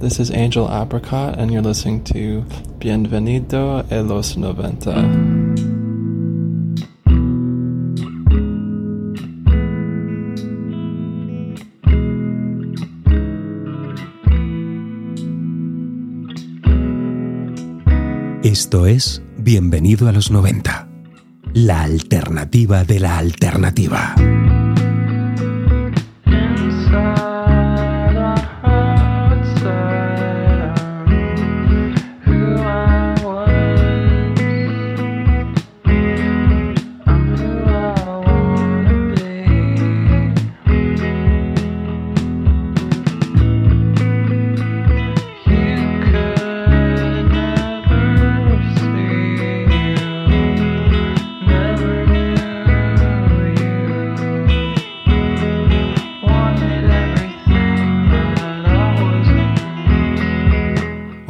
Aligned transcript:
This 0.00 0.20
is 0.20 0.30
Angel 0.30 0.68
Apricot, 0.68 1.36
and 1.40 1.50
you're 1.50 1.60
listening 1.60 2.04
to 2.04 2.44
Bienvenido 2.78 3.84
a 3.90 4.02
los 4.02 4.36
90. 4.36 4.94
Esto 18.44 18.86
es 18.86 19.20
Bienvenido 19.36 20.08
a 20.08 20.12
los 20.12 20.30
90, 20.30 20.88
la 21.54 21.82
alternativa 21.82 22.84
de 22.84 23.00
la 23.00 23.18
alternativa. 23.18 24.14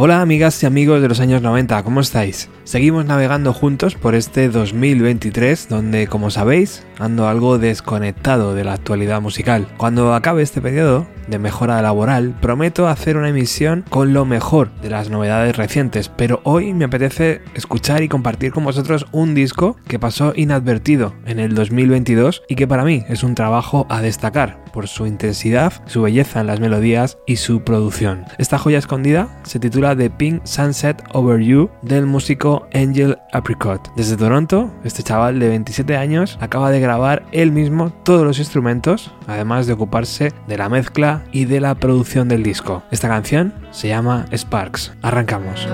Hola 0.01 0.20
amigas 0.20 0.62
y 0.62 0.66
amigos 0.66 1.02
de 1.02 1.09
los 1.09 1.19
años 1.19 1.43
90, 1.43 1.83
¿cómo 1.83 1.98
estáis? 1.98 2.48
Seguimos 2.62 3.05
navegando 3.05 3.53
juntos 3.53 3.97
por 3.97 4.14
este 4.14 4.48
2023 4.48 5.69
donde, 5.69 6.06
como 6.06 6.31
sabéis, 6.31 6.86
ando 7.00 7.27
algo 7.27 7.59
desconectado 7.59 8.55
de 8.55 8.62
la 8.62 8.75
actualidad 8.75 9.20
musical. 9.20 9.67
Cuando 9.77 10.14
acabe 10.14 10.42
este 10.42 10.61
periodo 10.61 11.08
de 11.27 11.41
mejora 11.41 11.83
laboral, 11.83 12.36
prometo 12.41 12.86
hacer 12.86 13.17
una 13.17 13.31
emisión 13.31 13.84
con 13.91 14.12
lo 14.12 14.25
mejor 14.25 14.70
de 14.83 14.91
las 14.91 15.11
novedades 15.11 15.56
recientes, 15.56 16.08
pero 16.08 16.41
hoy 16.45 16.75
me 16.75 16.84
apetece 16.84 17.42
escuchar 17.55 18.03
y 18.03 18.08
compartir 18.08 18.53
con 18.53 18.64
vosotros 18.64 19.06
un 19.11 19.34
disco 19.34 19.77
que 19.89 19.98
pasó 19.98 20.33
inadvertido 20.36 21.14
en 21.27 21.41
el 21.41 21.56
2022 21.56 22.45
y 22.48 22.55
que 22.55 22.69
para 22.69 22.84
mí 22.84 23.05
es 23.08 23.25
un 23.25 23.34
trabajo 23.34 23.86
a 23.91 24.01
destacar 24.01 24.62
por 24.73 24.86
su 24.89 25.06
intensidad, 25.06 25.73
su 25.86 26.03
belleza 26.03 26.41
en 26.41 26.47
las 26.47 26.61
melodías 26.61 27.19
y 27.27 27.36
su 27.36 27.62
producción. 27.62 28.27
Esta 28.39 28.58
joya 28.58 28.78
escondida 28.78 29.41
se 29.42 29.58
titula 29.58 29.88
The 29.97 30.11
Pink 30.11 30.44
Sunset 30.44 31.03
Over 31.12 31.41
You 31.41 31.70
del 31.83 32.06
músico 32.06 32.69
Angel 32.75 33.19
Apricot. 33.33 33.92
Desde 33.97 34.17
Toronto, 34.17 34.70
este 34.84 35.03
chaval 35.03 35.39
de 35.39 35.48
27 35.48 35.97
años 35.97 36.39
acaba 36.41 36.70
de 36.70 36.80
grabar 36.80 37.25
él 37.33 37.53
mismo 37.53 37.91
todos 38.05 38.27
los 38.27 38.39
instrumentos, 38.39 39.12
además 39.27 39.67
de 39.67 39.75
ocuparse 39.75 40.33
de 40.47 40.58
la 40.58 40.69
mezcla 40.69 41.22
y 41.33 41.45
de 41.45 41.61
la 41.61 41.75
producción 41.75 42.28
del 42.28 42.42
disco. 42.42 42.83
Esta 42.91 43.08
canción 43.08 43.55
se 43.70 43.89
llama 43.89 44.27
Sparks. 44.33 44.92
Arrancamos. 45.03 45.69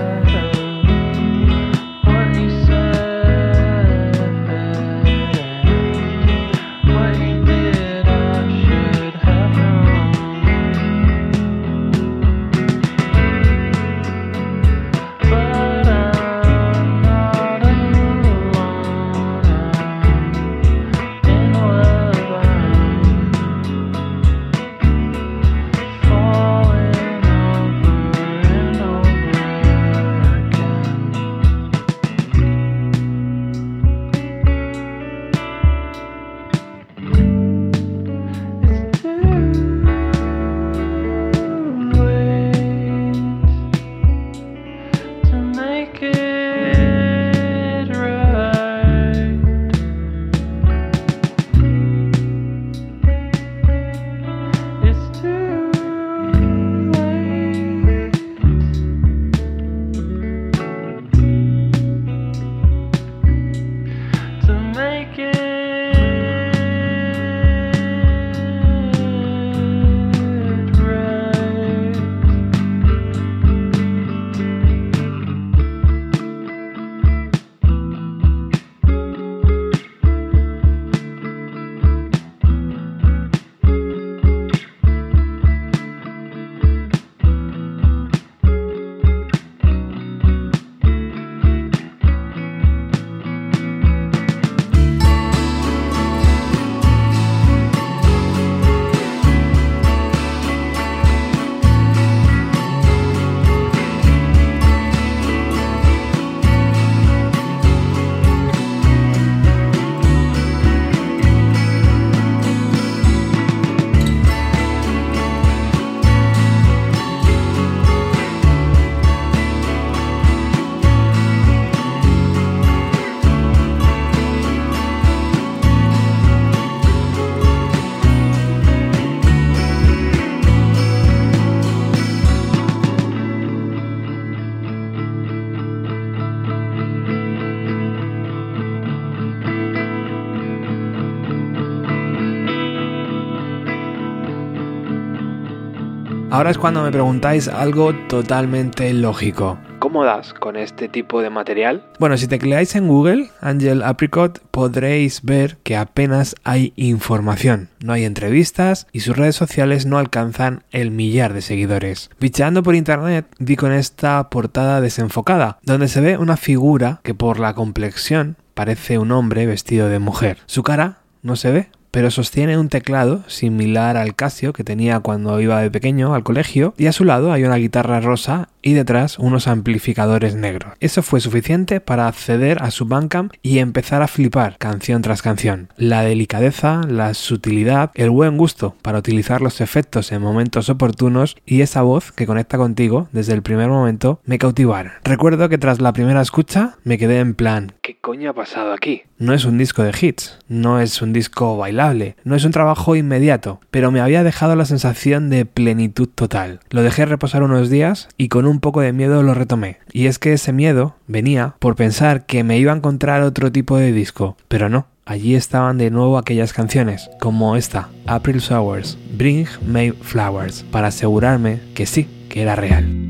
Ahora 146.35 146.51
es 146.51 146.57
cuando 146.57 146.83
me 146.83 146.91
preguntáis 146.91 147.47
algo 147.47 147.95
totalmente 148.09 148.91
lógico. 148.93 149.57
¿Cómo 149.79 150.03
das 150.03 150.33
con 150.33 150.57
este 150.57 150.89
tipo 150.89 151.21
de 151.21 151.29
material? 151.29 151.85
Bueno, 151.97 152.17
si 152.17 152.27
tecleáis 152.27 152.75
en 152.75 152.89
Google 152.89 153.29
Angel 153.39 153.81
Apricot 153.81 154.41
podréis 154.51 155.21
ver 155.21 155.55
que 155.63 155.77
apenas 155.77 156.35
hay 156.43 156.73
información, 156.75 157.69
no 157.81 157.93
hay 157.93 158.03
entrevistas 158.03 158.85
y 158.91 158.99
sus 158.99 159.15
redes 159.15 159.37
sociales 159.37 159.85
no 159.85 159.97
alcanzan 159.97 160.65
el 160.71 160.91
millar 160.91 161.31
de 161.31 161.41
seguidores. 161.41 162.09
Bicheando 162.19 162.63
por 162.63 162.75
internet 162.75 163.27
vi 163.39 163.55
con 163.55 163.71
esta 163.71 164.29
portada 164.29 164.81
desenfocada, 164.81 165.59
donde 165.63 165.87
se 165.87 166.01
ve 166.01 166.17
una 166.17 166.35
figura 166.35 166.99
que 167.03 167.13
por 167.13 167.39
la 167.39 167.53
complexión 167.53 168.35
parece 168.53 168.97
un 168.97 169.13
hombre 169.13 169.45
vestido 169.45 169.87
de 169.87 169.99
mujer. 169.99 170.39
Su 170.47 170.63
cara 170.63 170.97
no 171.21 171.37
se 171.37 171.51
ve, 171.51 171.69
pero 171.95 172.11
sostiene 172.11 172.57
un 172.57 172.67
teclado 172.67 173.23
similar 173.27 173.95
al 173.95 174.15
Casio 174.15 174.51
que 174.51 174.65
tenía 174.65 174.99
cuando 174.99 175.39
iba 175.39 175.61
de 175.61 175.71
pequeño 175.71 176.13
al 176.13 176.23
colegio 176.23 176.73
y 176.77 176.87
a 176.87 176.91
su 176.91 177.05
lado 177.05 177.31
hay 177.31 177.45
una 177.45 177.55
guitarra 177.55 178.01
rosa 178.01 178.49
y 178.61 178.73
detrás 178.73 179.17
unos 179.17 179.47
amplificadores 179.47 180.35
negros. 180.35 180.73
Eso 180.81 181.03
fue 181.03 181.21
suficiente 181.21 181.79
para 181.79 182.09
acceder 182.09 182.61
a 182.61 182.71
su 182.71 182.85
Bandcamp 182.85 183.31
y 183.41 183.59
empezar 183.59 184.01
a 184.01 184.09
flipar 184.09 184.57
canción 184.57 185.03
tras 185.03 185.21
canción. 185.21 185.69
La 185.77 186.01
delicadeza, 186.01 186.81
la 186.85 187.13
sutilidad, 187.13 187.91
el 187.93 188.09
buen 188.09 188.35
gusto 188.35 188.75
para 188.81 188.97
utilizar 188.97 189.39
los 189.39 189.61
efectos 189.61 190.11
en 190.11 190.21
momentos 190.21 190.67
oportunos 190.67 191.37
y 191.45 191.61
esa 191.61 191.81
voz 191.81 192.11
que 192.11 192.25
conecta 192.25 192.57
contigo 192.57 193.07
desde 193.13 193.31
el 193.31 193.41
primer 193.41 193.69
momento 193.69 194.19
me 194.25 194.37
cautivaron. 194.37 194.91
Recuerdo 195.05 195.47
que 195.47 195.57
tras 195.57 195.79
la 195.79 195.93
primera 195.93 196.21
escucha 196.21 196.75
me 196.83 196.97
quedé 196.97 197.19
en 197.19 197.35
plan, 197.35 197.71
¿qué 197.81 197.97
coño 198.01 198.31
ha 198.31 198.33
pasado 198.33 198.73
aquí? 198.73 199.03
No 199.17 199.33
es 199.33 199.45
un 199.45 199.57
disco 199.57 199.81
de 199.81 199.93
hits, 199.99 200.39
no 200.49 200.81
es 200.81 201.01
un 201.01 201.13
disco 201.13 201.55
bailable, 201.55 202.17
no 202.25 202.35
es 202.35 202.43
un 202.43 202.51
trabajo 202.51 202.97
inmediato, 202.97 203.61
pero 203.71 203.89
me 203.89 204.01
había 204.01 204.23
dejado 204.23 204.57
la 204.57 204.65
sensación 204.65 205.29
de 205.29 205.45
plenitud 205.45 206.09
total. 206.13 206.59
Lo 206.69 206.83
dejé 206.83 207.05
reposar 207.05 207.41
unos 207.41 207.69
días 207.69 208.09
y 208.17 208.27
con 208.27 208.45
un 208.45 208.59
poco 208.59 208.81
de 208.81 208.91
miedo 208.91 209.23
lo 209.23 209.33
retomé. 209.33 209.77
Y 209.93 210.07
es 210.07 210.19
que 210.19 210.33
ese 210.33 210.51
miedo 210.51 210.97
venía 211.07 211.55
por 211.59 211.77
pensar 211.77 212.25
que 212.25 212.43
me 212.43 212.57
iba 212.57 212.73
a 212.73 212.75
encontrar 212.75 213.21
otro 213.21 213.53
tipo 213.53 213.77
de 213.77 213.93
disco, 213.93 214.35
pero 214.49 214.67
no. 214.67 214.87
Allí 215.05 215.35
estaban 215.35 215.77
de 215.77 215.91
nuevo 215.91 216.17
aquellas 216.17 216.51
canciones, 216.51 217.09
como 217.21 217.55
esta, 217.55 217.89
April 218.07 218.39
Showers, 218.39 218.97
Bring 219.15 219.47
May 219.65 219.91
Flowers, 219.91 220.63
para 220.71 220.87
asegurarme 220.87 221.61
que 221.73 221.85
sí, 221.85 222.07
que 222.27 222.41
era 222.41 222.55
real. 222.57 223.04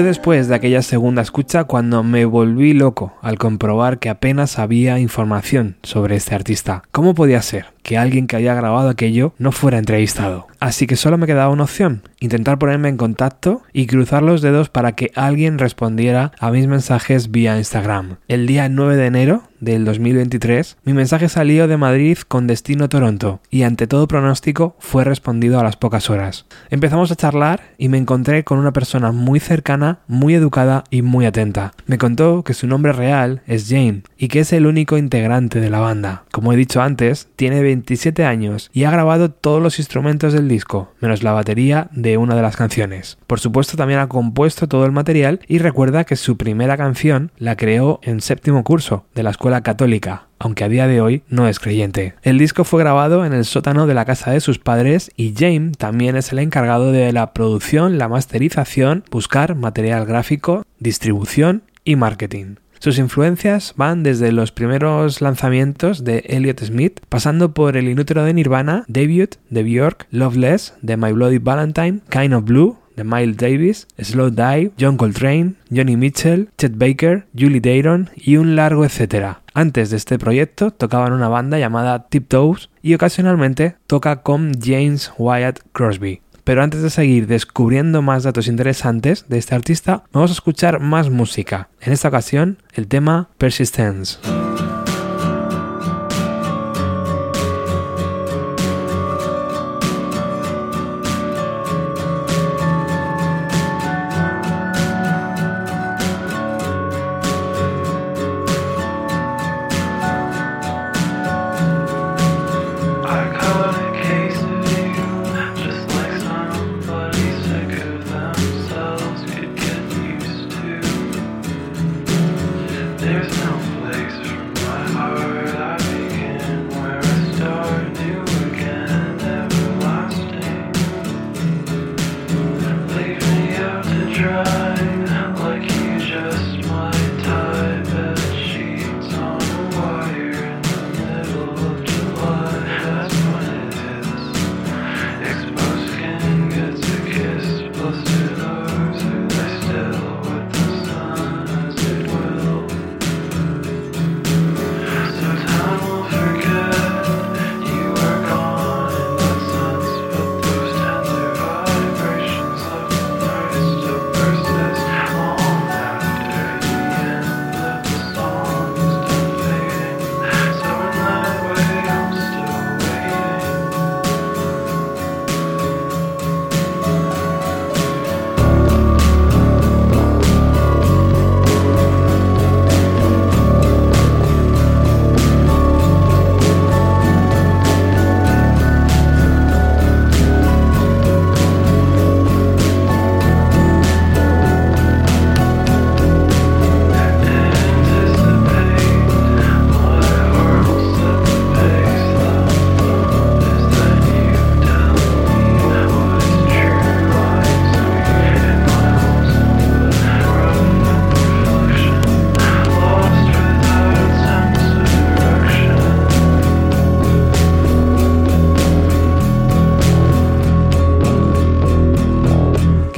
Fue 0.00 0.06
después 0.06 0.48
de 0.48 0.54
aquella 0.54 0.80
segunda 0.80 1.20
escucha 1.20 1.64
cuando 1.64 2.02
me 2.02 2.24
volví 2.24 2.72
loco 2.72 3.12
al 3.20 3.36
comprobar 3.36 3.98
que 3.98 4.08
apenas 4.08 4.58
había 4.58 4.98
información 4.98 5.76
sobre 5.82 6.16
este 6.16 6.34
artista. 6.34 6.84
¿Cómo 6.90 7.14
podía 7.14 7.42
ser 7.42 7.66
que 7.82 7.98
alguien 7.98 8.26
que 8.26 8.36
haya 8.36 8.54
grabado 8.54 8.88
aquello 8.88 9.34
no 9.38 9.52
fuera 9.52 9.78
entrevistado? 9.78 10.46
Así 10.60 10.86
que 10.86 10.96
solo 10.96 11.16
me 11.16 11.26
quedaba 11.26 11.48
una 11.48 11.64
opción, 11.64 12.02
intentar 12.20 12.58
ponerme 12.58 12.90
en 12.90 12.98
contacto 12.98 13.62
y 13.72 13.86
cruzar 13.86 14.22
los 14.22 14.42
dedos 14.42 14.68
para 14.68 14.92
que 14.92 15.10
alguien 15.14 15.58
respondiera 15.58 16.32
a 16.38 16.50
mis 16.50 16.66
mensajes 16.66 17.30
vía 17.30 17.56
Instagram. 17.56 18.16
El 18.28 18.46
día 18.46 18.68
9 18.68 18.96
de 18.96 19.06
enero 19.06 19.42
del 19.60 19.86
2023, 19.86 20.76
mi 20.84 20.92
mensaje 20.92 21.30
salió 21.30 21.66
de 21.66 21.78
Madrid 21.78 22.18
con 22.28 22.46
destino 22.46 22.88
Toronto 22.90 23.40
y 23.50 23.62
ante 23.62 23.86
todo 23.86 24.06
pronóstico 24.08 24.76
fue 24.78 25.04
respondido 25.04 25.58
a 25.58 25.62
las 25.62 25.76
pocas 25.76 26.10
horas. 26.10 26.46
Empezamos 26.68 27.10
a 27.10 27.16
charlar 27.16 27.62
y 27.78 27.88
me 27.88 27.98
encontré 27.98 28.44
con 28.44 28.58
una 28.58 28.72
persona 28.72 29.12
muy 29.12 29.40
cercana, 29.40 30.00
muy 30.06 30.34
educada 30.34 30.84
y 30.90 31.00
muy 31.00 31.24
atenta. 31.24 31.72
Me 31.86 31.98
contó 31.98 32.42
que 32.42 32.54
su 32.54 32.66
nombre 32.66 32.92
real 32.92 33.42
es 33.46 33.68
Jane 33.68 34.02
y 34.18 34.28
que 34.28 34.40
es 34.40 34.52
el 34.52 34.66
único 34.66 34.98
integrante 34.98 35.60
de 35.60 35.70
la 35.70 35.80
banda. 35.80 36.24
Como 36.32 36.52
he 36.52 36.56
dicho 36.56 36.82
antes, 36.82 37.28
tiene 37.36 37.62
27 37.70 38.24
años 38.24 38.70
y 38.72 38.84
ha 38.84 38.90
grabado 38.90 39.30
todos 39.30 39.62
los 39.62 39.78
instrumentos 39.78 40.32
del 40.32 40.48
disco, 40.48 40.92
menos 41.00 41.22
la 41.22 41.32
batería 41.32 41.88
de 41.92 42.16
una 42.16 42.34
de 42.34 42.42
las 42.42 42.56
canciones. 42.56 43.18
Por 43.26 43.40
supuesto 43.40 43.76
también 43.76 44.00
ha 44.00 44.08
compuesto 44.08 44.68
todo 44.68 44.84
el 44.84 44.92
material 44.92 45.40
y 45.46 45.58
recuerda 45.58 46.04
que 46.04 46.16
su 46.16 46.36
primera 46.36 46.76
canción 46.76 47.30
la 47.38 47.56
creó 47.56 48.00
en 48.02 48.20
séptimo 48.20 48.64
curso 48.64 49.06
de 49.14 49.22
la 49.22 49.30
escuela 49.30 49.62
católica, 49.62 50.26
aunque 50.38 50.64
a 50.64 50.68
día 50.68 50.86
de 50.86 51.00
hoy 51.00 51.22
no 51.28 51.46
es 51.46 51.60
creyente. 51.60 52.14
El 52.22 52.38
disco 52.38 52.64
fue 52.64 52.82
grabado 52.82 53.24
en 53.24 53.32
el 53.32 53.44
sótano 53.44 53.86
de 53.86 53.94
la 53.94 54.04
casa 54.04 54.32
de 54.32 54.40
sus 54.40 54.58
padres 54.58 55.12
y 55.16 55.34
James 55.36 55.78
también 55.78 56.16
es 56.16 56.32
el 56.32 56.40
encargado 56.40 56.92
de 56.92 57.12
la 57.12 57.32
producción, 57.32 57.98
la 57.98 58.08
masterización, 58.08 59.04
buscar 59.10 59.54
material 59.54 60.06
gráfico, 60.06 60.64
distribución 60.78 61.62
y 61.84 61.96
marketing. 61.96 62.56
Sus 62.80 62.98
influencias 62.98 63.74
van 63.76 64.02
desde 64.02 64.32
los 64.32 64.52
primeros 64.52 65.20
lanzamientos 65.20 66.02
de 66.02 66.24
Elliot 66.26 66.64
Smith, 66.64 67.00
pasando 67.10 67.52
por 67.52 67.76
El 67.76 67.88
Inútero 67.88 68.24
de 68.24 68.32
Nirvana, 68.32 68.84
Debut 68.88 69.34
de 69.50 69.62
Björk, 69.62 70.06
Loveless 70.10 70.72
de 70.80 70.96
My 70.96 71.12
Bloody 71.12 71.36
Valentine, 71.36 72.00
Kind 72.08 72.32
of 72.32 72.44
Blue 72.44 72.78
de 72.96 73.04
Miles 73.04 73.36
Davis, 73.36 73.86
Slow 73.98 74.30
Dive, 74.30 74.72
John 74.80 74.96
Coltrane, 74.96 75.56
Johnny 75.70 75.98
Mitchell, 75.98 76.48
Chet 76.56 76.72
Baker, 76.78 77.26
Julie 77.38 77.60
Dayron 77.60 78.08
y 78.16 78.38
un 78.38 78.56
largo 78.56 78.86
etcétera. 78.86 79.42
Antes 79.52 79.90
de 79.90 79.98
este 79.98 80.18
proyecto 80.18 80.70
tocaba 80.70 81.06
en 81.08 81.12
una 81.12 81.28
banda 81.28 81.58
llamada 81.58 82.08
Tiptoes 82.08 82.70
y 82.80 82.94
ocasionalmente 82.94 83.76
toca 83.88 84.22
con 84.22 84.52
James 84.58 85.12
Wyatt 85.18 85.60
Crosby. 85.72 86.22
Pero 86.50 86.64
antes 86.64 86.82
de 86.82 86.90
seguir 86.90 87.28
descubriendo 87.28 88.02
más 88.02 88.24
datos 88.24 88.48
interesantes 88.48 89.24
de 89.28 89.38
este 89.38 89.54
artista, 89.54 90.02
vamos 90.10 90.32
a 90.32 90.34
escuchar 90.34 90.80
más 90.80 91.08
música. 91.08 91.68
En 91.80 91.92
esta 91.92 92.08
ocasión, 92.08 92.58
el 92.74 92.88
tema 92.88 93.28
Persistence. 93.38 94.18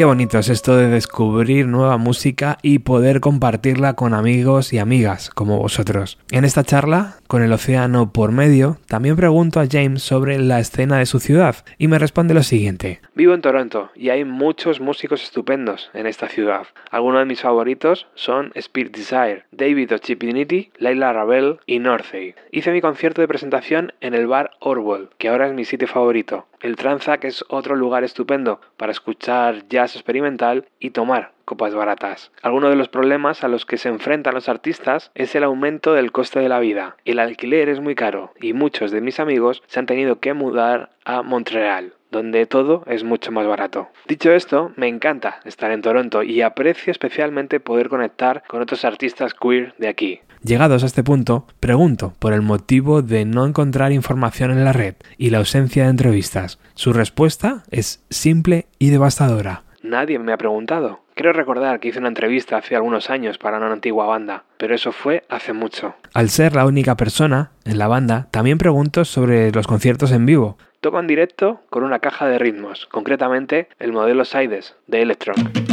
Qué 0.03 0.07
bonito 0.07 0.37
es 0.41 0.49
esto 0.49 0.77
de 0.77 0.89
descubrir 0.89 1.69
nueva 1.69 1.97
música 1.97 2.59
y 2.61 2.81
poder 2.81 3.21
compartirla 3.21 3.95
con 3.95 4.15
amigos 4.15 4.73
y 4.73 4.81
amigas 4.81 5.31
como 5.31 5.61
vosotros. 5.61 6.19
En 6.33 6.45
esta 6.45 6.65
charla, 6.65 7.19
con 7.29 7.41
el 7.41 7.53
océano 7.53 8.11
por 8.13 8.33
medio, 8.33 8.79
también 8.89 9.15
pregunto 9.15 9.61
a 9.61 9.69
James 9.71 10.03
sobre 10.03 10.41
la 10.41 10.59
escena 10.59 10.99
de 10.99 11.07
su 11.07 11.21
ciudad 11.21 11.55
y 11.79 11.87
me 11.87 12.01
responde 12.01 12.35
lo 12.35 12.43
siguiente. 12.43 13.01
Vivo 13.15 13.33
en 13.33 13.43
Toronto 13.43 13.93
y 13.95 14.09
hay 14.09 14.25
muchos 14.25 14.81
músicos 14.81 15.23
estupendos 15.23 15.89
en 15.95 16.09
esta 16.09 16.27
ciudad. 16.27 16.67
Algunos 16.91 17.21
de 17.21 17.27
mis 17.27 17.43
favoritos 17.43 18.09
son 18.17 18.51
Spirit 18.57 18.97
Desire, 18.97 19.45
David 19.53 19.95
Ochipiniti, 19.95 20.73
Laila 20.79 21.13
Ravel 21.13 21.61
y 21.65 21.79
Northey. 21.79 22.35
Hice 22.51 22.73
mi 22.73 22.81
concierto 22.81 23.21
de 23.21 23.29
presentación 23.29 23.93
en 24.01 24.15
el 24.15 24.27
bar 24.27 24.51
Orwell, 24.59 25.11
que 25.19 25.29
ahora 25.29 25.47
es 25.47 25.55
mi 25.55 25.65
sitio 25.65 25.87
favorito. 25.87 26.49
El 26.61 26.77
Tranzac 26.77 27.25
es 27.25 27.45
otro 27.49 27.75
lugar 27.75 28.05
estupendo 28.05 28.61
para 28.77 28.93
escuchar 28.93 29.69
jazz 29.69 29.92
experimental 29.95 30.67
y 30.79 30.91
tomar 30.91 31.33
copas 31.45 31.75
baratas. 31.75 32.33
Algunos 32.43 32.71
de 32.71 32.77
los 32.77 32.89
problemas 32.89 33.45
a 33.45 33.49
los 33.49 33.67
que 33.67 33.79
se 33.79 33.89
enfrentan 33.89 34.35
los 34.35 34.49
artistas 34.49 35.11
es 35.15 35.35
el 35.35 35.45
aumento 35.45 35.93
del 35.95 36.13
coste 36.13 36.41
de 36.41 36.49
la 36.49 36.61
vida. 36.61 36.97
El 37.05 37.19
alquiler 37.19 37.69
es 37.69 37.81
muy 37.81 37.95
caro 37.95 38.33
y 38.41 38.53
muchos 38.53 38.91
de 38.91 39.01
mis 39.01 39.21
amigos 39.21 39.63
se 39.67 39.79
han 39.79 39.87
tenido 39.87 40.21
que 40.21 40.35
mudar 40.35 40.91
a 41.05 41.23
Montreal 41.23 41.95
donde 42.13 42.47
todo 42.47 42.85
es 42.87 43.03
mucho 43.03 43.33
más 43.33 43.47
barato. 43.47 43.89
Dicho 44.07 44.31
esto, 44.33 44.71
me 44.77 44.87
encanta 44.87 45.41
estar 45.45 45.73
en 45.73 45.81
Toronto 45.81 46.23
y 46.23 46.43
aprecio 46.43 46.91
especialmente 46.91 47.59
poder 47.59 47.89
conectar 47.89 48.45
con 48.47 48.61
otros 48.61 48.85
artistas 48.85 49.33
queer 49.35 49.75
de 49.79 49.89
aquí. 49.89 50.21
Llegados 50.45 50.83
a 50.83 50.87
este 50.87 51.03
punto, 51.05 51.47
pregunto 51.61 52.15
por 52.19 52.33
el 52.33 52.43
motivo 52.43 53.01
de 53.01 53.25
no 53.25 53.47
encontrar 53.47 53.93
información 53.93 54.51
en 54.51 54.65
la 54.65 54.73
red 54.73 54.97
y 55.17 55.31
la 55.31 55.39
ausencia 55.39 55.85
de 55.85 55.91
entrevistas. 55.91 56.59
Su 56.75 56.93
respuesta 56.93 57.63
es 57.71 58.05
simple 58.11 58.67
y 58.79 58.91
devastadora. 58.91 59.63
Nadie 59.83 60.19
me 60.19 60.33
ha 60.33 60.37
preguntado. 60.37 61.01
Creo 61.15 61.33
recordar 61.33 61.81
que 61.81 61.89
hice 61.89 61.99
una 61.99 62.09
entrevista 62.09 62.57
hace 62.57 62.77
algunos 62.77 63.11
años 63.11 63.39
para 63.39 63.59
una 63.59 63.73
antigua 63.73 64.07
banda, 64.07 64.45
pero 64.57 64.75
eso 64.75 64.93
fue 64.93 65.25
hace 65.29 65.53
mucho. 65.53 65.95
Al 66.15 66.31
ser 66.31 66.55
la 66.55 66.67
única 66.67 66.97
persona 66.97 67.51
en 67.65 67.79
la 67.79 67.89
banda, 67.89 68.29
también 68.31 68.59
pregunto 68.59 69.05
sobre 69.05 69.51
los 69.51 69.67
conciertos 69.67 70.13
en 70.13 70.25
vivo. 70.25 70.57
Toco 70.81 70.99
en 70.99 71.07
directo 71.07 71.61
con 71.69 71.85
una 71.85 71.99
caja 71.99 72.27
de 72.27 72.39
ritmos, 72.39 72.87
concretamente 72.87 73.69
el 73.79 73.93
modelo 73.93 74.25
Sides 74.25 74.75
de 74.87 75.03
Electron. 75.03 75.72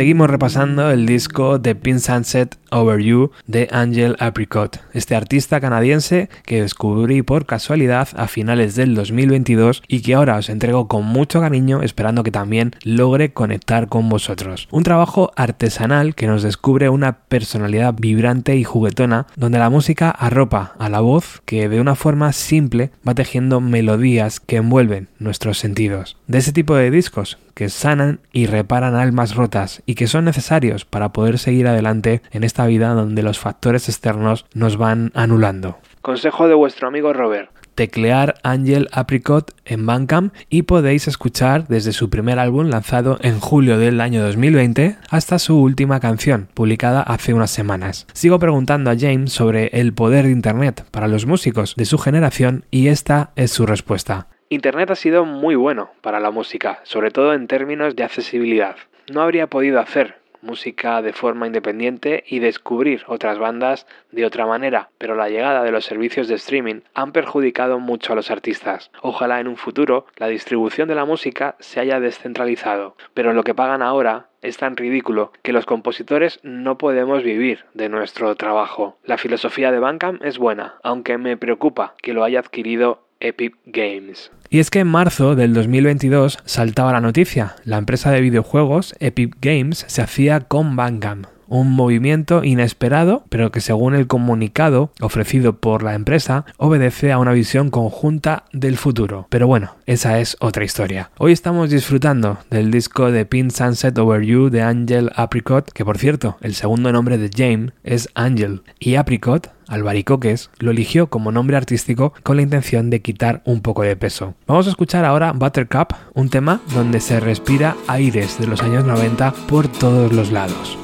Seguimos 0.00 0.30
repasando 0.30 0.90
el 0.90 1.04
disco 1.04 1.60
The 1.60 1.74
Pin 1.74 2.00
Sunset 2.00 2.56
Over 2.70 3.00
You 3.00 3.30
de 3.46 3.68
Angel 3.70 4.16
Apricot, 4.18 4.80
este 4.92 5.16
artista 5.16 5.60
canadiense 5.60 6.28
que 6.44 6.62
descubrí 6.62 7.22
por 7.22 7.46
casualidad 7.46 8.08
a 8.16 8.28
finales 8.28 8.74
del 8.74 8.94
2022 8.94 9.82
y 9.88 10.02
que 10.02 10.14
ahora 10.14 10.36
os 10.36 10.48
entrego 10.48 10.88
con 10.88 11.04
mucho 11.04 11.40
cariño 11.40 11.82
esperando 11.82 12.22
que 12.22 12.30
también 12.30 12.72
logre 12.82 13.32
conectar 13.32 13.88
con 13.88 14.08
vosotros. 14.08 14.68
Un 14.70 14.82
trabajo 14.82 15.32
artesanal 15.36 16.14
que 16.14 16.26
nos 16.26 16.42
descubre 16.42 16.88
una 16.88 17.18
personalidad 17.18 17.94
vibrante 17.98 18.56
y 18.56 18.64
juguetona 18.64 19.26
donde 19.36 19.58
la 19.58 19.70
música 19.70 20.10
arropa 20.10 20.74
a 20.78 20.88
la 20.88 21.00
voz 21.00 21.42
que 21.44 21.68
de 21.68 21.80
una 21.80 21.94
forma 21.94 22.32
simple 22.32 22.90
va 23.06 23.14
tejiendo 23.14 23.60
melodías 23.60 24.40
que 24.40 24.56
envuelven 24.56 25.08
nuestros 25.18 25.58
sentidos. 25.58 26.16
De 26.26 26.38
ese 26.38 26.52
tipo 26.52 26.74
de 26.74 26.90
discos 26.90 27.38
que 27.54 27.68
sanan 27.68 28.20
y 28.32 28.46
reparan 28.46 28.94
almas 28.94 29.34
rotas 29.34 29.82
y 29.84 29.94
que 29.94 30.06
son 30.06 30.24
necesarios 30.24 30.84
para 30.84 31.12
poder 31.12 31.38
seguir 31.38 31.66
adelante 31.66 32.22
en 32.30 32.44
esta 32.44 32.59
vida 32.66 32.94
donde 32.94 33.22
los 33.22 33.38
factores 33.38 33.88
externos 33.88 34.46
nos 34.54 34.76
van 34.76 35.12
anulando. 35.14 35.78
Consejo 36.02 36.48
de 36.48 36.54
vuestro 36.54 36.88
amigo 36.88 37.12
Robert 37.12 37.50
teclear 37.80 38.34
Angel 38.42 38.88
Apricot 38.92 39.54
en 39.64 39.86
Bandcamp 39.86 40.34
y 40.50 40.64
podéis 40.64 41.08
escuchar 41.08 41.66
desde 41.68 41.92
su 41.92 42.10
primer 42.10 42.38
álbum 42.38 42.68
lanzado 42.68 43.18
en 43.22 43.40
julio 43.40 43.78
del 43.78 44.02
año 44.02 44.22
2020 44.22 44.98
hasta 45.08 45.38
su 45.38 45.58
última 45.58 45.98
canción, 45.98 46.48
publicada 46.52 47.00
hace 47.00 47.32
unas 47.32 47.50
semanas. 47.50 48.06
Sigo 48.12 48.38
preguntando 48.38 48.90
a 48.90 48.96
James 48.98 49.32
sobre 49.32 49.68
el 49.68 49.94
poder 49.94 50.26
de 50.26 50.32
Internet 50.32 50.84
para 50.90 51.08
los 51.08 51.24
músicos 51.24 51.74
de 51.74 51.86
su 51.86 51.96
generación 51.96 52.66
y 52.70 52.88
esta 52.88 53.30
es 53.34 53.50
su 53.50 53.64
respuesta. 53.64 54.28
Internet 54.50 54.90
ha 54.90 54.96
sido 54.96 55.24
muy 55.24 55.54
bueno 55.54 55.90
para 56.02 56.20
la 56.20 56.30
música, 56.30 56.80
sobre 56.82 57.10
todo 57.10 57.32
en 57.32 57.46
términos 57.46 57.96
de 57.96 58.04
accesibilidad. 58.04 58.76
No 59.10 59.22
habría 59.22 59.46
podido 59.46 59.80
hacer 59.80 60.19
música 60.42 61.02
de 61.02 61.12
forma 61.12 61.46
independiente 61.46 62.24
y 62.26 62.38
descubrir 62.38 63.02
otras 63.06 63.38
bandas 63.38 63.86
de 64.10 64.24
otra 64.24 64.46
manera, 64.46 64.90
pero 64.98 65.14
la 65.14 65.28
llegada 65.28 65.62
de 65.62 65.72
los 65.72 65.84
servicios 65.84 66.28
de 66.28 66.34
streaming 66.34 66.80
han 66.94 67.12
perjudicado 67.12 67.78
mucho 67.78 68.12
a 68.12 68.16
los 68.16 68.30
artistas. 68.30 68.90
Ojalá 69.02 69.40
en 69.40 69.48
un 69.48 69.56
futuro 69.56 70.06
la 70.16 70.28
distribución 70.28 70.88
de 70.88 70.94
la 70.94 71.04
música 71.04 71.56
se 71.60 71.80
haya 71.80 72.00
descentralizado, 72.00 72.96
pero 73.14 73.32
lo 73.32 73.44
que 73.44 73.54
pagan 73.54 73.82
ahora 73.82 74.28
es 74.42 74.56
tan 74.56 74.76
ridículo 74.76 75.32
que 75.42 75.52
los 75.52 75.66
compositores 75.66 76.40
no 76.42 76.78
podemos 76.78 77.22
vivir 77.22 77.66
de 77.74 77.88
nuestro 77.88 78.34
trabajo. 78.36 78.98
La 79.04 79.18
filosofía 79.18 79.70
de 79.70 79.78
Bandcamp 79.78 80.24
es 80.24 80.38
buena, 80.38 80.76
aunque 80.82 81.18
me 81.18 81.36
preocupa 81.36 81.94
que 82.02 82.14
lo 82.14 82.24
haya 82.24 82.40
adquirido 82.40 83.09
Epic 83.20 83.54
Games. 83.66 84.30
Y 84.48 84.58
es 84.58 84.70
que 84.70 84.80
en 84.80 84.88
marzo 84.88 85.36
del 85.36 85.54
2022 85.54 86.38
saltaba 86.44 86.92
la 86.92 87.00
noticia. 87.00 87.54
La 87.64 87.78
empresa 87.78 88.10
de 88.10 88.20
videojuegos 88.20 88.94
Epic 88.98 89.36
Games 89.40 89.84
se 89.86 90.02
hacía 90.02 90.40
con 90.40 90.74
Bandcamp, 90.74 91.26
un 91.50 91.70
movimiento 91.72 92.42
inesperado, 92.44 93.24
pero 93.28 93.50
que 93.50 93.60
según 93.60 93.94
el 93.94 94.06
comunicado 94.06 94.92
ofrecido 95.00 95.58
por 95.58 95.82
la 95.82 95.94
empresa, 95.94 96.46
obedece 96.56 97.12
a 97.12 97.18
una 97.18 97.32
visión 97.32 97.70
conjunta 97.70 98.44
del 98.52 98.76
futuro. 98.76 99.26
Pero 99.28 99.46
bueno, 99.46 99.74
esa 99.84 100.20
es 100.20 100.36
otra 100.40 100.64
historia. 100.64 101.10
Hoy 101.18 101.32
estamos 101.32 101.68
disfrutando 101.70 102.38
del 102.50 102.70
disco 102.70 103.10
de 103.10 103.26
Pin 103.26 103.50
Sunset 103.50 103.98
Over 103.98 104.22
You 104.22 104.48
de 104.48 104.62
Angel 104.62 105.10
Apricot, 105.16 105.70
que 105.72 105.84
por 105.84 105.98
cierto, 105.98 106.38
el 106.40 106.54
segundo 106.54 106.92
nombre 106.92 107.18
de 107.18 107.30
James 107.36 107.72
es 107.82 108.08
Angel, 108.14 108.62
y 108.78 108.94
Apricot 108.94 109.50
Albaricoques 109.70 110.50
lo 110.58 110.72
eligió 110.72 111.06
como 111.06 111.32
nombre 111.32 111.56
artístico 111.56 112.12
con 112.22 112.36
la 112.36 112.42
intención 112.42 112.90
de 112.90 113.00
quitar 113.00 113.40
un 113.46 113.62
poco 113.62 113.82
de 113.82 113.96
peso. 113.96 114.34
Vamos 114.46 114.66
a 114.66 114.70
escuchar 114.70 115.04
ahora 115.04 115.32
Buttercup, 115.32 115.94
un 116.14 116.28
tema 116.28 116.60
donde 116.74 117.00
se 117.00 117.20
respira 117.20 117.76
aires 117.86 118.38
de 118.38 118.46
los 118.46 118.62
años 118.62 118.84
90 118.84 119.32
por 119.48 119.68
todos 119.68 120.12
los 120.12 120.30
lados. 120.30 120.76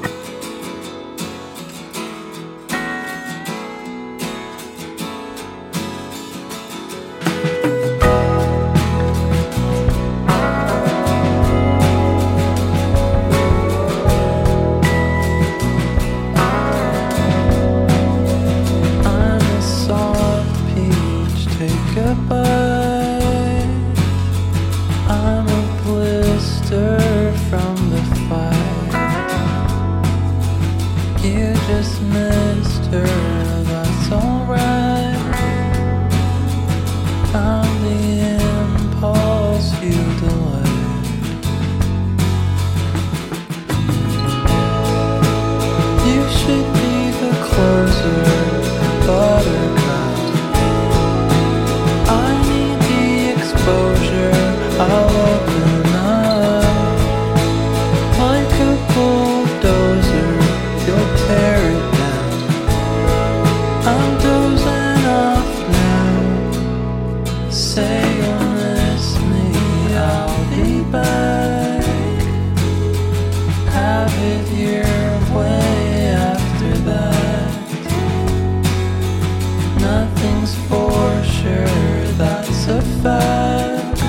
things 80.47 80.67
for 80.67 81.23
sure, 81.23 82.03
that's 82.17 82.67
a 82.67 82.81
fact. 83.01 84.01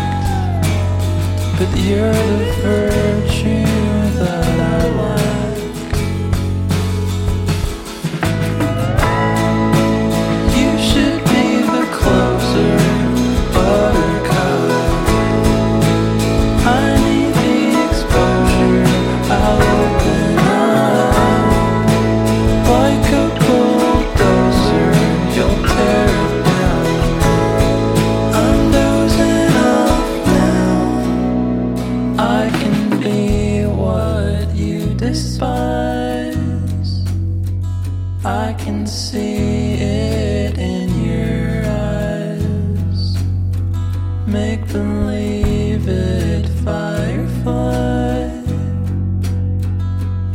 But 1.58 1.76
you're 1.80 2.27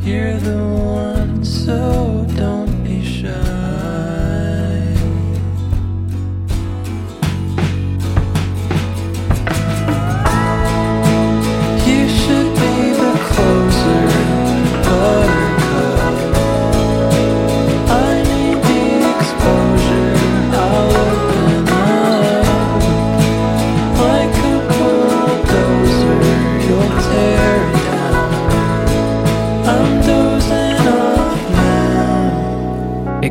You're 0.06 0.36
the 0.38 0.58
one 0.58 1.46
so 1.46 2.03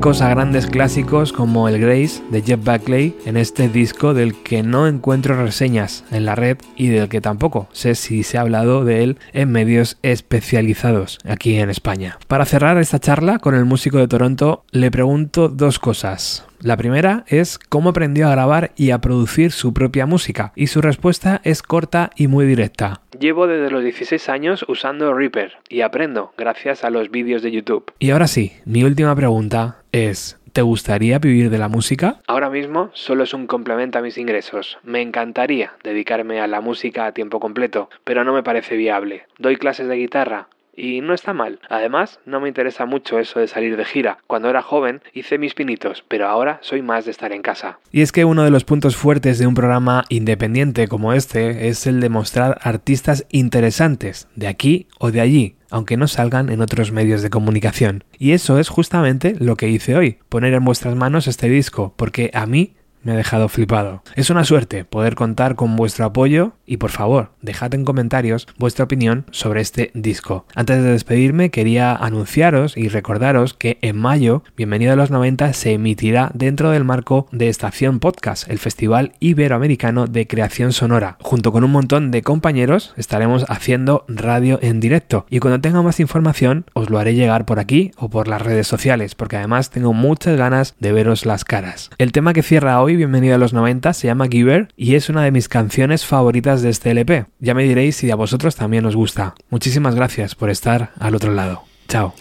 a 0.03 0.29
grandes 0.29 0.67
clásicos 0.67 1.33
como 1.33 1.69
el 1.69 1.81
Grace 1.81 2.25
de 2.29 2.43
Jeff 2.43 2.59
Buckley 2.65 3.17
en 3.25 3.37
este 3.37 3.69
disco 3.69 4.15
del 4.15 4.35
que 4.35 4.65
no 4.65 4.89
encuentro 4.89 5.41
reseñas 5.41 6.05
en 6.11 6.25
la 6.25 6.35
red 6.35 6.59
y 6.77 6.89
del 6.89 7.09
que 7.09 7.21
tampoco 7.21 7.69
sé 7.71 7.95
si 7.95 8.25
se 8.25 8.37
ha 8.37 8.41
hablado 8.41 8.85
de 8.85 9.05
él 9.05 9.19
en 9.33 9.53
medios 9.53 9.99
especializados 10.03 11.21
aquí 11.25 11.55
en 11.55 11.71
España. 11.71 12.19
Para 12.27 12.47
cerrar 12.47 12.79
esta 12.79 12.99
charla 12.99 13.39
con 13.39 13.55
el 13.55 13.65
músico 13.65 13.99
de 13.99 14.09
Toronto 14.09 14.65
le 14.73 14.91
pregunto 14.91 15.49
dos 15.49 15.79
cosas. 15.79 16.47
La 16.63 16.77
primera 16.77 17.25
es 17.27 17.59
cómo 17.59 17.91
aprendió 17.91 18.29
a 18.29 18.31
grabar 18.31 18.71
y 18.77 18.93
a 18.93 19.01
producir 19.01 19.51
su 19.51 19.75
propia 19.75 20.07
música, 20.07 20.53
y 20.55 20.69
su 20.69 20.81
respuesta 20.81 21.41
es 21.43 21.61
corta 21.61 22.11
y 22.15 22.29
muy 22.29 22.47
directa. 22.47 23.01
Llevo 23.19 23.49
desde 23.49 23.69
los 23.69 23.83
16 23.83 24.29
años 24.29 24.65
usando 24.69 25.13
Reaper 25.13 25.55
y 25.69 25.81
aprendo 25.81 26.33
gracias 26.39 26.85
a 26.85 26.91
los 26.91 27.11
vídeos 27.11 27.43
de 27.43 27.51
YouTube. 27.51 27.93
Y 27.99 28.11
ahora 28.11 28.29
sí, 28.29 28.53
mi 28.65 28.85
última 28.85 29.17
pregunta 29.17 29.83
es, 29.91 30.39
¿Te 30.53 30.63
gustaría 30.63 31.19
vivir 31.19 31.49
de 31.49 31.59
la 31.59 31.69
música? 31.69 32.21
Ahora 32.27 32.51
mismo 32.51 32.91
solo 32.93 33.25
es 33.25 33.33
un 33.33 33.47
complemento 33.47 33.99
a 33.99 34.03
mis 34.03 34.19
ingresos. 34.19 34.79
Me 34.85 35.01
encantaría 35.01 35.73
dedicarme 35.83 36.41
a 36.41 36.47
la 36.47 36.61
música 36.61 37.07
a 37.07 37.13
tiempo 37.13 37.41
completo, 37.41 37.89
pero 38.05 38.23
no 38.23 38.35
me 38.35 38.43
parece 38.43 38.77
viable. 38.77 39.25
Doy 39.39 39.57
clases 39.57 39.89
de 39.89 39.97
guitarra, 39.97 40.49
y 40.75 41.01
no 41.01 41.15
está 41.15 41.33
mal. 41.33 41.61
Además, 41.69 42.21
no 42.27 42.41
me 42.41 42.49
interesa 42.49 42.87
mucho 42.87 43.19
eso 43.19 43.41
de 43.41 43.49
salir 43.49 43.77
de 43.77 43.85
gira. 43.85 44.19
Cuando 44.27 44.49
era 44.49 44.63
joven 44.63 45.03
hice 45.13 45.39
mis 45.39 45.55
pinitos, 45.55 46.05
pero 46.09 46.29
ahora 46.29 46.59
soy 46.63 46.83
más 46.83 47.05
de 47.05 47.11
estar 47.11 47.33
en 47.33 47.43
casa. 47.43 47.79
Y 47.91 48.03
es 48.03 48.13
que 48.13 48.25
uno 48.25 48.45
de 48.45 48.51
los 48.51 48.65
puntos 48.65 48.97
fuertes 48.97 49.39
de 49.39 49.47
un 49.47 49.55
programa 49.55 50.05
independiente 50.09 50.89
como 50.89 51.13
este 51.13 51.69
es 51.69 51.87
el 51.87 52.01
de 52.01 52.09
mostrar 52.09 52.59
artistas 52.63 53.27
interesantes, 53.31 54.29
de 54.35 54.49
aquí 54.49 54.89
o 54.99 55.11
de 55.11 55.21
allí, 55.21 55.57
aunque 55.71 55.97
no 55.97 56.09
salgan 56.09 56.51
en 56.51 56.61
otros 56.61 56.93
medios 56.93 57.23
de 57.23 57.31
comunicación. 57.31 58.05
Y 58.19 58.33
eso 58.33 58.59
es 58.59 58.69
justamente 58.69 59.35
lo 59.39 59.57
que 59.57 59.69
hice 59.69 59.97
hoy, 59.97 60.19
poner 60.29 60.55
en 60.55 60.65
vuestras 60.65 60.95
manos 60.95 61.27
este 61.27 61.49
disco, 61.49 61.95
porque 61.97 62.31
a 62.35 62.47
mí 62.47 62.75
me 63.03 63.13
ha 63.13 63.17
dejado 63.17 63.49
flipado. 63.49 64.03
Es 64.15 64.31
una 64.31 64.45
suerte 64.45 64.85
poder 64.85 65.15
contar 65.15 65.57
con 65.57 65.77
vuestro 65.77 66.05
apoyo 66.05 66.53
y 66.73 66.79
por 66.79 66.91
favor, 66.91 67.33
dejad 67.43 67.75
en 67.75 67.85
comentarios 67.85 68.47
vuestra 68.57 68.87
opinión 68.87 69.27
sobre 69.31 69.61
este 69.61 69.91
disco. 69.93 70.47
Antes 70.55 70.83
de 70.83 70.93
despedirme, 70.93 71.51
quería 71.51 71.95
anunciaros 71.95 72.79
y 72.79 72.89
recordaros 72.89 73.53
que 73.53 73.77
en 73.83 73.99
mayo, 73.99 74.43
Bienvenido 74.57 74.95
a 74.95 74.97
los 74.97 75.11
90 75.11 75.53
se 75.53 75.75
emitirá 75.75 76.31
dentro 76.33 76.71
del 76.71 76.85
marco 76.85 77.27
de 77.31 77.51
Estación 77.51 78.01
Podcast, 78.01 78.49
el 78.49 78.59
Festival 78.59 79.13
Iberoamericano 79.21 80.07
de 80.07 80.27
Creación 80.27 80.73
Sonora. 80.73 81.19
Junto 81.21 81.53
con 81.53 81.63
un 81.63 81.73
montón 81.73 82.11
de 82.11 82.23
compañeros 82.23 82.95
estaremos 82.97 83.45
haciendo 83.51 84.07
radio 84.09 84.59
en 84.63 84.81
directo 84.81 85.27
y 85.29 85.41
cuando 85.41 85.61
tenga 85.61 85.83
más 85.83 86.01
información 86.01 86.65
os 86.73 86.89
lo 86.89 86.99
haré 86.99 87.15
llegar 87.15 87.45
por 87.45 87.59
aquí 87.59 87.91
o 87.99 88.09
por 88.09 88.29
las 88.29 88.41
redes 88.41 88.67
sociales, 88.67 89.15
porque 89.15 89.37
además 89.37 89.69
tengo 89.69 89.93
muchas 89.93 90.39
ganas 90.39 90.75
de 90.81 90.93
veros 90.93 91.27
las 91.27 91.45
caras. 91.45 91.91
El 91.99 92.13
tema 92.13 92.33
que 92.33 92.43
cierra 92.43 92.81
hoy 92.81 92.97
Bienvenido 92.97 93.35
a 93.35 93.39
los 93.39 93.53
90 93.53 93.93
se 93.93 94.07
llama 94.07 94.29
Giver 94.31 94.69
y 94.75 94.95
es 94.95 95.11
una 95.11 95.23
de 95.23 95.33
mis 95.33 95.51
canciones 95.51 96.07
favoritas 96.07 96.62
de 96.63 96.71
este 96.71 96.91
LP. 96.91 97.27
Ya 97.41 97.55
me 97.55 97.65
diréis 97.65 97.97
si 97.97 98.11
a 98.11 98.17
vosotros 98.17 98.57
también 98.57 98.87
os 98.87 98.97
gusta. 98.97 99.35
Muchísimas 99.51 99.95
gracias 99.95 100.35
por 100.35 100.51
estar 100.51 100.93
al 100.99 101.15
otro 101.15 101.33
lado. 101.33 101.65
Chao. 101.89 102.15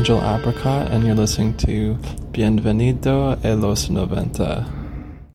Angel 0.00 0.18
Apricot, 0.18 0.90
and 0.90 1.04
you're 1.04 1.14
listening 1.14 1.54
to 1.58 1.98
Bienvenido 2.32 3.38
a 3.44 3.54
los 3.54 3.90
90. 3.90 4.79